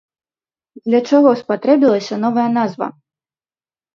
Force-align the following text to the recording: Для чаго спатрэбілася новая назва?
Для 0.87 1.01
чаго 1.09 1.33
спатрэбілася 1.41 2.15
новая 2.23 2.47
назва? 2.57 2.87